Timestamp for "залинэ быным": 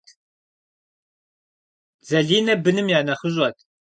2.09-2.87